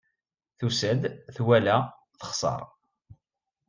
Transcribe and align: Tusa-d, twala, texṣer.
Tusa-d, 0.57 1.03
twala, 1.35 1.77
texṣer. 2.19 2.61